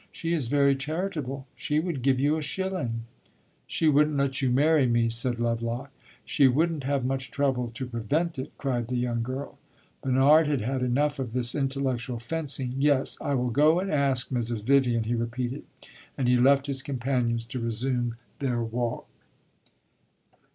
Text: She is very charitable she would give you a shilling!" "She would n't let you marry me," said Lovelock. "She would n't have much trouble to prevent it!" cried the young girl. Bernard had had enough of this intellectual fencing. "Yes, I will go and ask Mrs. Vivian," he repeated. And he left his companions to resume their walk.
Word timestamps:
She 0.11 0.33
is 0.33 0.47
very 0.47 0.75
charitable 0.75 1.45
she 1.55 1.79
would 1.79 2.01
give 2.01 2.19
you 2.19 2.35
a 2.35 2.41
shilling!" 2.41 3.03
"She 3.67 3.87
would 3.87 4.07
n't 4.07 4.17
let 4.17 4.41
you 4.41 4.49
marry 4.49 4.87
me," 4.87 5.09
said 5.09 5.39
Lovelock. 5.39 5.91
"She 6.25 6.47
would 6.47 6.71
n't 6.71 6.83
have 6.85 7.05
much 7.05 7.29
trouble 7.29 7.69
to 7.69 7.85
prevent 7.85 8.39
it!" 8.39 8.51
cried 8.57 8.87
the 8.87 8.95
young 8.95 9.21
girl. 9.21 9.59
Bernard 10.01 10.47
had 10.47 10.61
had 10.61 10.81
enough 10.81 11.19
of 11.19 11.33
this 11.33 11.53
intellectual 11.53 12.17
fencing. 12.17 12.73
"Yes, 12.79 13.15
I 13.21 13.35
will 13.35 13.51
go 13.51 13.79
and 13.79 13.91
ask 13.93 14.29
Mrs. 14.29 14.63
Vivian," 14.63 15.03
he 15.03 15.13
repeated. 15.13 15.65
And 16.17 16.27
he 16.27 16.35
left 16.35 16.65
his 16.65 16.81
companions 16.81 17.45
to 17.45 17.59
resume 17.59 18.15
their 18.39 18.63
walk. 18.63 19.05